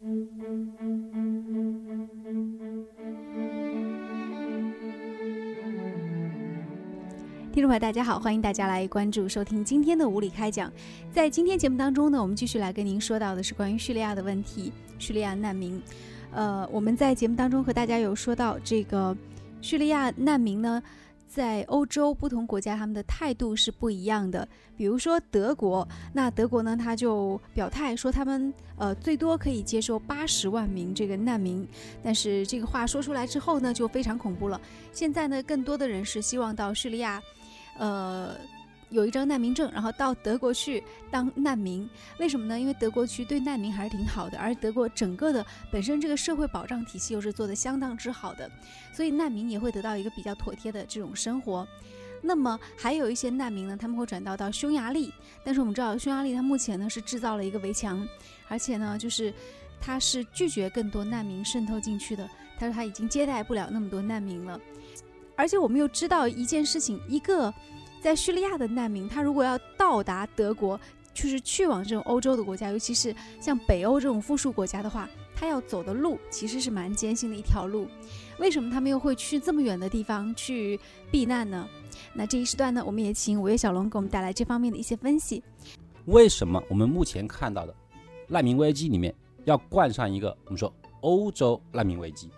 [0.00, 0.26] 听
[7.62, 10.72] 众朋友，大家好，欢迎大家来关注、收听今天的无理开讲。
[11.12, 15.80] 在今天节目当中呢，我们继续来跟您说到的是关于叙利亚的问题，叙利亚难民。
[16.32, 19.16] 呃，我们在节目当中和大家有说到，这个
[19.60, 20.82] 叙利亚难民呢，
[21.34, 24.46] 在欧洲不同国家他们的态度是不一样的。
[24.76, 31.66] 比如说德国，那德国呢，他就表态说他们呃最多可以接受八十万名这个难民，
[32.04, 34.60] 但是这个话说出来之后呢，就非常恐怖了。
[34.92, 37.20] 现在呢，更多的人是希望到叙利亚。
[37.78, 38.36] 呃，
[38.94, 42.58] 有一张难民证，然后到德国去当难民，为什么呢？
[42.58, 48.48] 因为德国区对难民还是挺好的，而德国整个的本身这个社会保障体系又是做的相当之好的，
[48.92, 51.66] 所以难民也会得到一个比较妥帖的这种生活。
[52.22, 55.12] 那么还有一些难民呢，他们会转到到匈牙利，
[55.44, 58.06] 但是我们知道匈牙利它目前呢是制造了一个围墙，
[58.48, 59.34] 而且呢就是
[59.80, 62.26] 它是拒绝更多难民渗透进去的，
[62.58, 64.58] 他说他已经接待不了那么多难民了。
[65.36, 67.52] 而且我们又知道一件事情：一个
[68.04, 70.78] 在叙利亚的难民，他如果要到达德国，
[71.14, 77.88] 就是去往这种欧洲的国家，尤其是像北欧这种富庶国家的话，他要走的路其实是蛮艰辛的一条路。
[78.38, 80.78] 为什么他们又会去这么远的地方去
[81.10, 81.66] 避难呢？
[82.12, 85.42] 那这一时段呢，我们也请五月小龙给我们带来这方面的一些分析。
[86.04, 87.74] 为什么我们目前看到的
[88.28, 89.14] 难民危机里面
[89.46, 92.30] 要冠上一个我们说欧洲难民危机？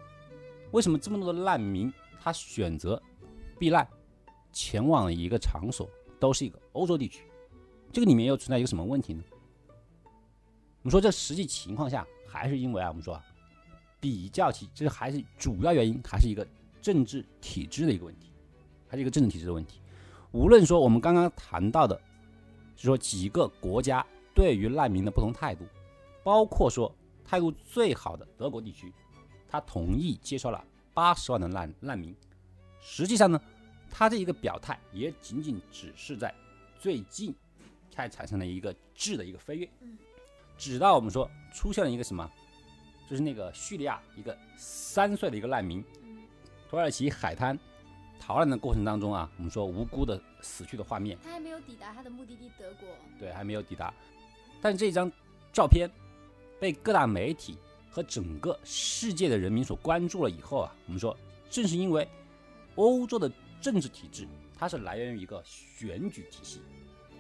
[0.70, 1.92] 为什么这么多的难民？
[2.22, 3.02] 他选择
[3.58, 3.84] 避难
[4.56, 5.86] 前往一个场所
[6.18, 7.22] 都是一个欧洲地区，
[7.92, 9.22] 这个里面又存在一个什么问题呢？
[10.06, 13.22] 我们说这实际情况下还是因为啊，我们说啊，
[14.00, 16.46] 比较起这还是主要原因，还是一个
[16.80, 18.30] 政治体制的一个问题，
[18.88, 19.78] 还是一个政治体制的问题。
[20.32, 21.94] 无论说我们刚刚谈到的，
[22.74, 25.66] 就说几个国家对于难民的不同态度，
[26.24, 26.90] 包括说
[27.26, 28.90] 态度最好的德国地区，
[29.46, 30.64] 他同意接受了。
[30.94, 32.16] 八十万的难难民，
[32.80, 33.38] 实际上呢，
[33.90, 36.34] 他这一个表态也仅仅只是在
[36.78, 37.34] 最近
[37.90, 39.68] 才产生了一个质的一个飞跃。
[39.80, 39.96] 嗯，
[40.56, 42.30] 直到我们说出现了一个什么，
[43.08, 45.84] 就是那个叙利亚一个三岁的一个难民，
[46.68, 47.58] 土耳其海滩
[48.20, 51.18] 逃难的过程当中啊，我们说无辜的死去的画面。
[51.22, 52.88] 他还没有抵达他的目的地德国。
[53.18, 53.92] 对，还没有抵达，
[54.60, 55.10] 但这张
[55.52, 55.90] 照片
[56.60, 57.58] 被各大媒体。
[57.88, 61.16] 和整个世界的人民所关注了以后啊，我们说，
[61.48, 62.06] 正是因为
[62.74, 63.26] 欧洲的
[63.60, 64.26] 政治体制，
[64.58, 66.60] 它是来源于一个选举体系，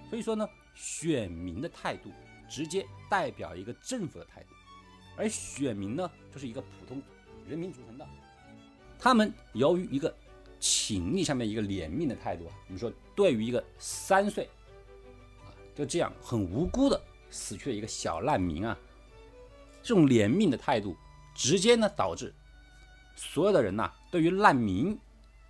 [0.08, 2.10] 所以说呢，选民的态度
[2.48, 4.48] 直接代表一个政府的态度，
[5.16, 7.02] 而选民呢，就是一个普通
[7.48, 8.06] 人民组成的，
[8.98, 10.14] 他们由于一个
[10.60, 14.48] 情义上面一个怜悯的态度啊，我们说，对于一个三岁
[15.44, 18.76] 啊，就这样很无辜的死去的一个小难民啊。
[19.82, 20.96] 这种怜悯的态度，
[21.34, 22.34] 直接呢导致
[23.14, 24.98] 所有的人呐，对于难民，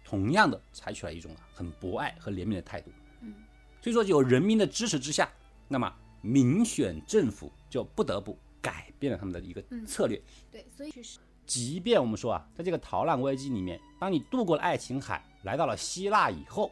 [0.07, 2.93] 同样的采取了一种啊很博爱和怜悯的态度。
[3.23, 3.35] 嗯，
[3.83, 5.29] 所以说有人民的支持之下，
[5.67, 10.23] 那么民选政府就不得不改变了他们的一个策略。
[10.53, 16.71] 对，所以确实，即便我们说啊，在这个逃难危机里面，当你渡过了爱琴海，来到了希腊以后，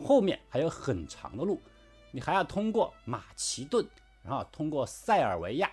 [0.00, 1.60] 后面还有很长的路，
[2.12, 3.84] 你还要通过马其顿，
[4.22, 5.68] 然后通过塞尔维亚。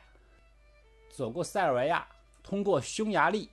[1.11, 2.05] 走过塞尔维亚，
[2.43, 3.49] 通过匈牙利、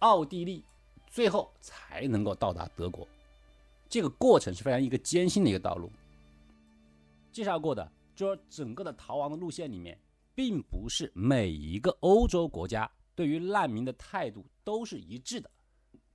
[0.00, 0.62] 奥地利，
[1.10, 3.06] 最后才能够到达德国。
[3.88, 5.90] 这个过程是非常一个艰辛的一个道路。
[7.32, 9.98] 介绍过的，就是整个的逃亡的路线里面，
[10.34, 15.50] 并不是每一个欧洲国家对于难民的态度都是一致的。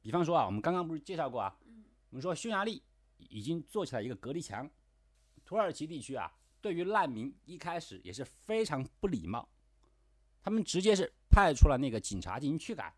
[0.02, 1.56] 比方说啊，我们刚刚不是介绍过啊，
[2.10, 2.84] 我们说匈牙利
[3.18, 4.70] 已经做起来一个隔离墙，
[5.46, 6.32] 土耳其地区啊，
[6.62, 9.48] 对于难民一开始也是非常不礼貌。
[10.44, 12.94] 他们直接是派出了那个警察进行驱赶，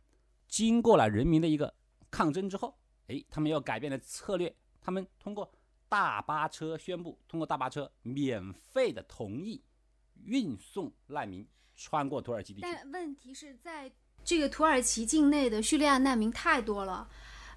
[0.48, 1.72] 经过了人民的一个
[2.16, 2.74] 抗争之后，
[3.10, 5.52] 哎，他们又改变了策略，他们通过
[5.90, 9.62] 大巴车宣布，通过大巴车免费的同意
[10.24, 11.46] 运送难民
[11.76, 12.68] 穿过土耳其地区。
[12.72, 13.92] 但问题是在
[14.24, 17.06] 这个土耳其境内的叙利亚难民太多了，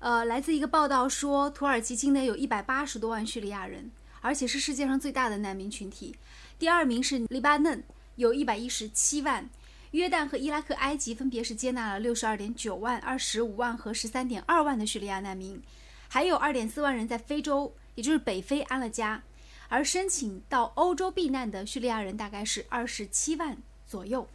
[0.00, 3.88] 呃，来自一个报道说，土耳其境内有一百八十多万叙利亚人，
[4.20, 6.16] 而且是世界上最大的难民群体。
[6.58, 7.81] 第二名是黎巴嫩，
[8.16, 9.49] 有一百一十七万。
[9.93, 15.61] 约旦和伊拉克、埃及分别是接纳了六十二点九万、二十五万和十三点二万的叙利亚难民，
[16.08, 19.23] 还有二点四万人在非洲，也就是北非安了家。
[19.69, 23.56] 而申请到欧洲避难的叙利亚人大概是二十七万
[23.87, 24.26] 左右。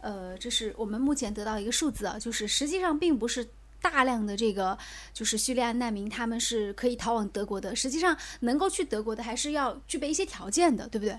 [0.00, 3.46] 呃，这是我们目前得到一个数字啊，就是实际上并不是
[3.80, 4.76] 大量的这个
[5.12, 11.18] 就是叙利亚难民他们是可以逃往德国的，实际上能够去德国的还是要具备一些条件的，对不对？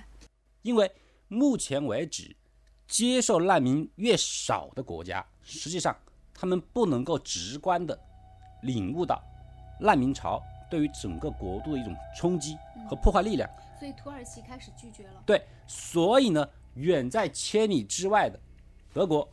[0.62, 0.92] 因为
[1.27, 2.36] 目前为止。
[2.91, 5.95] 接受难民越少的国家，实际上
[6.33, 7.97] 他们不能够直观的
[8.63, 9.23] 领悟到
[9.79, 12.57] 难民潮对于整个国度的一种冲击
[12.89, 13.49] 和破坏力量。
[13.79, 15.23] 所以土耳其开始拒绝了。
[15.25, 18.38] 对，所以呢，远在千里之外的
[18.93, 19.25] 德国，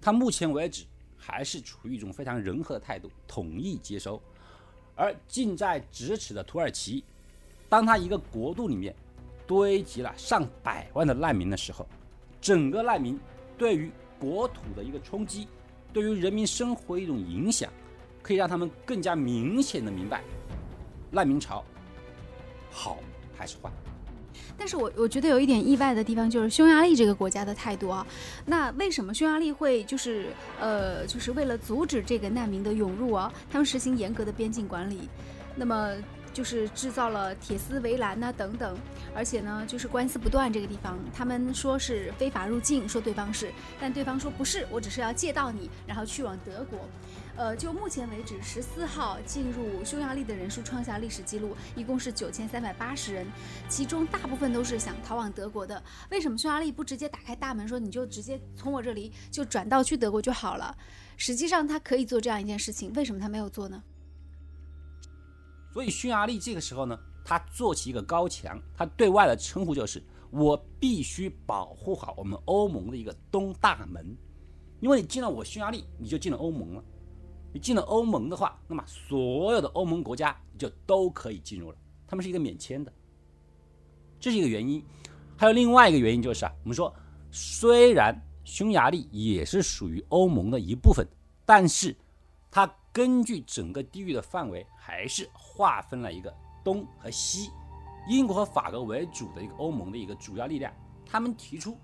[0.00, 4.22] 它目前为止还是处于一种非常仁和的态度，同意接收。
[4.94, 7.04] 而近在咫尺的土耳其，
[7.68, 8.94] 当它一个国度里面
[9.44, 11.84] 堆积了上百万的难民的时候，
[12.42, 13.18] 整个难民
[13.56, 15.48] 对于国土的一个冲击，
[15.92, 17.70] 对于人民生活一种影响，
[18.20, 20.22] 可以让他们更加明显的明白，
[21.10, 21.64] 难民潮
[22.70, 22.98] 好
[23.34, 23.70] 还是坏。
[24.56, 28.06] 但是我我觉得有一点意外的地方，就是匈牙利这个国家的态度啊。
[28.44, 30.26] 那为什么匈牙利会就是
[30.60, 35.08] 呃，就是为了阻止这个难民的涌入啊，他们实行严格的边境管理，
[35.56, 35.92] 那么
[36.32, 38.76] 就是制造了铁丝围栏呐等等，
[39.14, 40.52] 而且呢，就是官司不断。
[40.52, 46.78] 这个地方他们说是非法入境，说对方是，但对方说不是，我只是要借到你，然后去往德国。
[47.34, 53.26] 呃，就目前为止，十四号进入匈牙利的人数创下历史记录，一共是九千三百八十人，
[53.68, 55.82] 其中大部分都是想逃往德国的。
[56.10, 60.76] 为什么匈牙利不直接打开大门，说你就直接从我这里就转道去德国就好了？
[61.16, 63.82] 实际上他可以做这样一件事情，为什么他没有做呢？
[65.72, 74.16] 所以匈牙利这个时候呢，他做起一个高墙，他对外的称呼就是我必须保护好我们欧盟的一个东大门，
[74.80, 76.84] 因为你进了我匈牙利，你就进了欧盟了。
[77.54, 81.76] 你进了欧盟的话，那么所有的欧盟国家就都可以进入了，
[82.06, 82.90] 他们是一个免签的，
[84.18, 84.82] 这是一个原因。
[85.36, 86.94] 还有另外一个原因就是啊，我们说
[87.30, 91.06] 虽然匈牙利也是属于欧盟的一部分，
[91.44, 91.94] 但是
[92.50, 97.50] 它根据整个地域的范围，还是划分了一个东和西，
[98.08, 100.72] 英国和法国为主的一个欧盟的一个主要力量，
[101.06, 101.78] 他们提出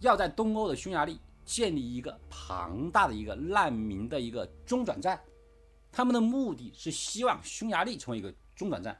[0.00, 1.20] 要在东欧的匈牙利。
[1.42, 5.20] 建立一个庞大的一个难民的一个中转站，
[5.90, 8.96] 他们的目的是希望匈牙利成为一个中转站，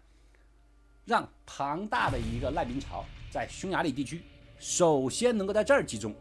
[1.04, 4.24] 让庞大的一个难民潮在匈牙利地区
[4.58, 6.12] 首先能够在这儿集中，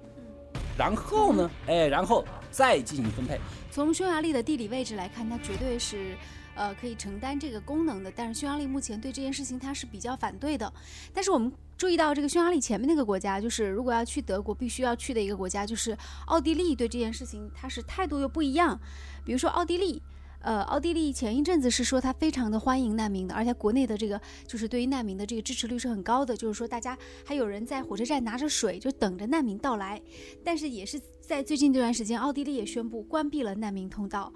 [0.79, 3.37] 然后呢，哎，然后再进行分配。
[3.69, 6.15] 从匈牙利的地理位置来看，它绝对是。
[6.55, 10.73] 呃，可以承担这个功能的，但是匈牙利目前对这件事情它是比较反对的。
[11.13, 16.75] 但是我们注意到，这个匈牙利前面那个国家，就是如果要去德国，必须要去的一个国家，就是奥地利。
[16.75, 18.77] 对这件事情，它是态度又不一样。
[19.23, 20.01] 比如说奥地利，
[20.41, 30.01] 呃，奥地利前一阵子是说他非常的欢迎难民的，而且国内的这个就是对于难民的这个支持率是很高的，就是说大家还有人在火车站拿着水就等着难民到来。
[30.43, 34.31] 但是也是在最近这段时间，奥地利也宣布关闭了难民通道。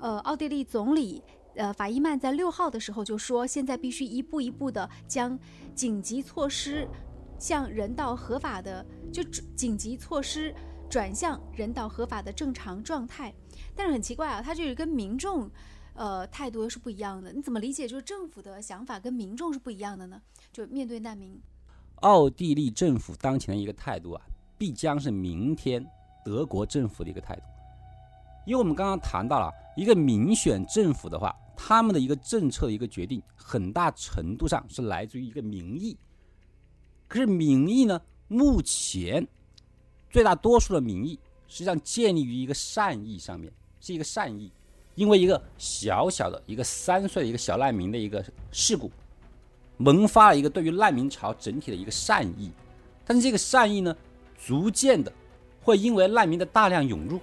[0.00, 1.22] 呃，奥地利总理。
[1.56, 5.38] 呃，法伊曼在六号的时候就说，现在必须一步一步的将
[5.72, 6.84] 紧急措施
[7.38, 9.22] 向人道合法的就
[9.54, 10.52] 紧急措施
[10.94, 13.34] 转向人道合法的正常状态。
[13.74, 15.50] 但是很奇怪啊，他就是跟民众
[15.94, 17.32] 呃态度又是不一样的。
[17.32, 17.88] 你怎么理解？
[17.88, 20.22] 就是政府的想法跟民众是不一样的呢？
[20.52, 21.36] 就面对难民，
[21.96, 24.22] 奥地利政府当前的一个态度啊，
[24.56, 25.84] 必将是明天
[26.24, 27.42] 德国政府的一个态度。
[28.46, 31.34] 因为我们刚刚谈到了一个民选政府的话。
[31.56, 35.96] 他们的一个政策一个决定，很大程度上是来自于一个民意。
[37.06, 39.24] 可是民意呢，目前
[40.14, 41.18] 最大多数的民意
[41.48, 44.48] 实际上建立于一个善意上面，是一个善意。
[44.94, 48.88] 因为一个小小的一个三岁的一个小难民的一个事故，
[49.76, 52.52] 萌发了一个对于难民潮整体的一个善意。
[53.04, 53.96] 但是这个善意呢，
[54.38, 55.12] 逐渐的
[55.60, 57.18] 会因为难民的大量涌入，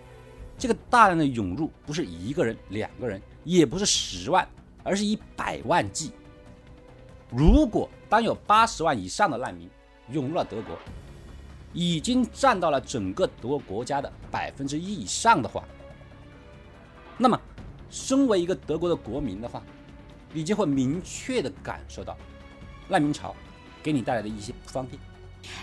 [0.57, 3.21] 这个大量的涌入不是一个人、两个人。
[3.45, 4.45] 也不是十万，
[4.83, 6.11] 而是以百万计。
[7.29, 9.69] 如果当有八十万以上的难民
[10.11, 10.77] 涌入了德国，
[11.73, 15.63] 已经占到了整个德国国家的百分之一以上的话，
[17.17, 17.39] 那么，
[17.89, 19.63] 身为一个德国的国民的话，
[20.33, 22.17] 你就会明确的感受到
[22.87, 23.35] 难民潮
[23.81, 24.99] 给你带来的一些不方便。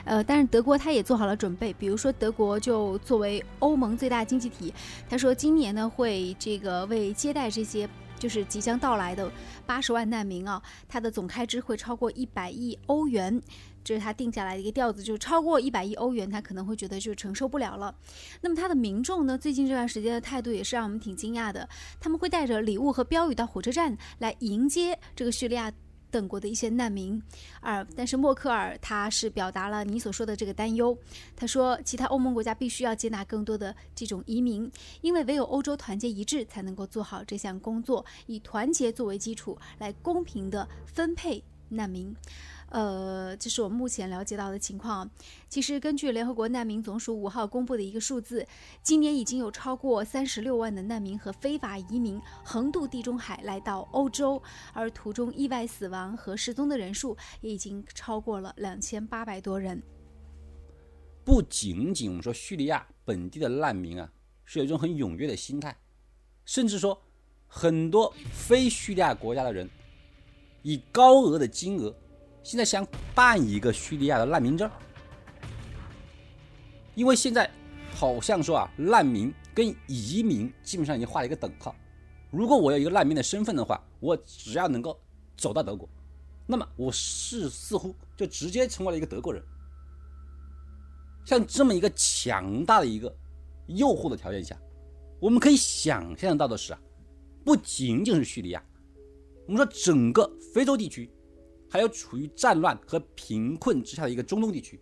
[0.05, 4.75] 呃，但是德国他也做好了准备，比如说德国就作为欧盟最大经济体，
[5.09, 7.88] 他说今年呢会这个为接待这些
[8.19, 9.31] 就是即将到来的
[9.65, 13.41] 八十万难民啊，它的总开支会超过一百亿欧元，
[13.85, 17.95] 这是他定下来的一个调子，就超过一百亿欧元，他可能会觉得就承受不了了。
[18.41, 21.69] 那么他的民众呢，最近这段时间的态度也是让我们挺惊讶的，
[22.01, 25.73] 他们会带着礼物和标语到火车站来迎接这个叙利亚。
[26.11, 27.21] 等国的一些难民，
[27.61, 30.97] 而但是默克尔他是表达了你所说的这个担忧。
[31.37, 42.15] 他说，其他欧盟国家必须要接纳更多的这种移民，因为唯有欧洲团结一致，才能够做好这项工作，以团结作为基础来公平的分配难民。
[42.71, 45.09] 呃，这是我目前了解到的情况。
[45.49, 48.47] 其实，根据联合国难民总署五号公布的一个数字，
[48.83, 54.43] 今年已经有超过三十六万的难民和非法移民横渡地中海来到欧洲，
[54.75, 59.83] 而途中意外死亡和失踪的人数也已经超过了两千八百多人。
[61.25, 64.13] 不仅仅我们说叙利亚本地的难民啊，
[64.45, 65.75] 是有一种很踊跃的心态，
[66.45, 67.01] 甚至说
[67.47, 69.69] 很多非叙利亚国家的人
[70.63, 71.95] 以高额的金额。
[72.42, 74.71] 现在想办一个叙利亚的难民证，
[76.95, 77.50] 因为现在
[77.95, 81.75] 好像说啊，难民跟移民基本上已经画了一个等号。
[82.30, 84.99] 如果我有一个难民的身份的话，我只要能够
[85.37, 85.88] 走到德国，
[86.47, 89.42] 那么我是似乎就直接成为了一个德国人。
[91.26, 93.14] 像这么一个强大的一个
[93.66, 94.59] 诱惑的条件下，
[95.21, 96.80] 我们可以想象到的是啊，
[97.45, 98.64] 不仅仅是叙利亚，
[99.47, 101.11] 我们说整个非洲地区。
[101.71, 104.81] 还有处于战乱和贫困之下的一个中东地区，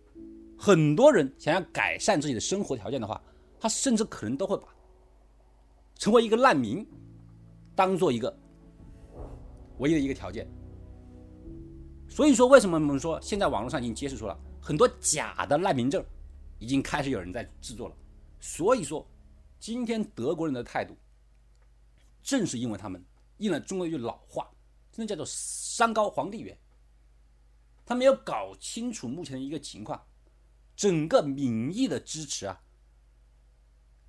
[0.57, 3.21] 很多人想要改善自己的生活条件的话，
[3.59, 4.67] 他甚至可能都会把
[5.95, 6.87] 成为一个难民
[7.75, 8.33] 当做一个
[9.79, 10.47] 唯一的一个条件。
[12.09, 16.03] 所以说，为什么我们说现在网络上已经揭示出了很多假的难民证，
[16.57, 17.95] 已经开始有人在制作了。
[18.39, 19.05] 所以说，
[19.59, 20.95] 今天德国人的态度，
[22.23, 23.03] 正是因为他们
[23.39, 24.49] 应了中国一句老话，
[24.91, 26.57] 真的叫做“山高皇帝远”。
[27.87, 30.05] 他没有搞清楚目前的一个情况，
[30.75, 32.61] 整个民意的支持啊，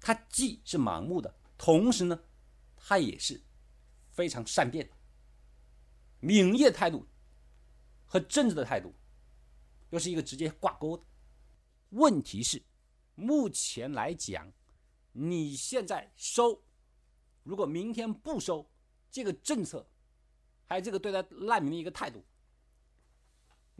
[0.00, 2.24] 他既是盲目的，同时呢，
[2.76, 3.40] 他也是
[4.10, 4.92] 非常善变的。
[6.18, 7.06] 民意的态度
[8.04, 8.92] 和政治的态度
[9.90, 11.04] 又是一个直接挂钩的。
[11.90, 12.60] 问题是，
[13.14, 14.52] 目前来讲，
[15.12, 16.64] 你现在收，
[17.44, 18.68] 如果明天不收，
[19.08, 19.88] 这个政策，
[20.66, 22.24] 还有这个对待难民的一个态度。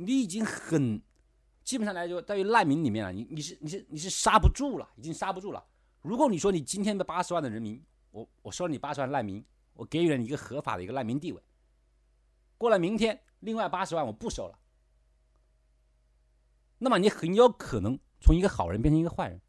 [0.00, 1.02] 你已经很，
[1.64, 5.64] 基本上来说，在于难民里面了，你你是你是你是刹不住了，已经刹不住了。
[6.02, 11.42] 如果你说你今天的八十万的人民，我我收了你八十万难民，我给予了你一个合法的一个难民地位，
[12.56, 14.56] 过了明天，另外八十万我不收了，
[16.78, 19.40] 那么你很有可能从一个好人变成一个坏人，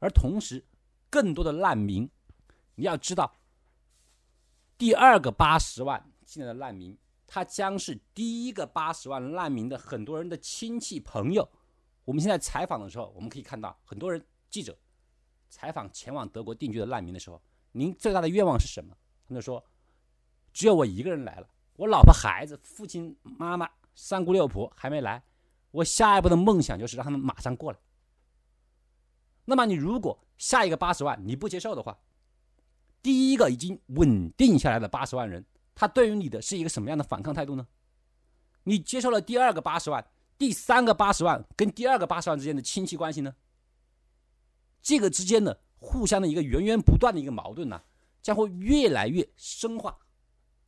[0.00, 0.66] 而同时，
[1.08, 2.10] 更多的难民，
[2.74, 3.38] 你要知道，
[4.76, 6.98] 第二个八十万进来的难民。
[7.32, 11.48] 他将是第一个八十万难民的很多人的亲戚朋友。
[12.04, 14.76] 我们现在采访的时候，我们可以看到很多人记者
[15.48, 18.96] 采访前往德国定居的难民的时候，您最大的愿望是什么？
[19.28, 19.64] 他们说，
[20.52, 25.22] 只有我一个人来了，我老婆孩子、父亲、妈妈、三姑六婆还没来，
[25.70, 27.78] 我下一步的梦想就是让他们马上过来。
[29.44, 31.96] 那么你如果下一个八十万你不接受的话，
[33.00, 35.46] 第一个已经稳定下来的八十万人。
[35.80, 37.66] 他对于你的是一个什么样的反抗态度呢？
[38.64, 40.06] 你接受了第二个八十万，
[40.36, 43.34] 第三个八十万跟第二个八十万之间的亲戚关系呢？
[44.82, 47.80] 这个之间的互相的一个源源不断的一个矛盾呢，
[48.20, 49.96] 将会越来越深化，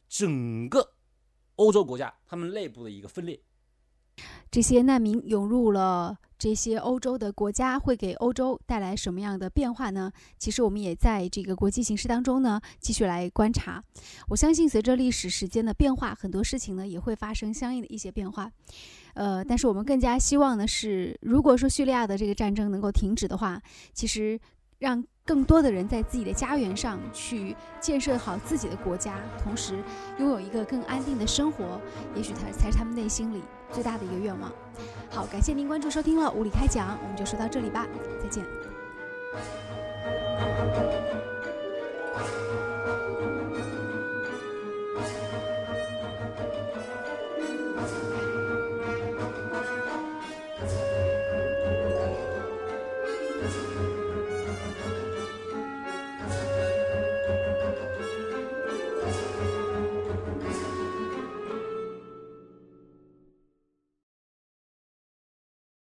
[0.08, 0.94] 整个
[1.56, 3.38] 欧洲国家他们内部的一个分裂。
[4.50, 10.10] 这些难民涌入了这些欧洲的国家，会给欧洲带来什么样的变化呢？
[10.40, 13.80] 其实我们也在这个国际形势当中呢，继续来观察。
[14.28, 18.50] 我相信，随着历史时间的变化，很多事情呢也会发生相应的一些变化。
[19.14, 23.62] 呃，但是我们更加希望的是，如果说叙利亚的这个战争能够停止的话，
[23.94, 24.40] 其实
[24.82, 29.78] 让更多的人在自己的家园上去建设好自己的国家，同时
[30.18, 31.80] 拥有一个更安定的生活，
[32.16, 33.40] 也许他才是他们内心里。
[33.70, 34.50] 最大的一个愿望。
[35.08, 37.86] 好，感谢您关注收听了《无理开讲》，我们就说到这里吧，
[38.20, 38.44] 再见。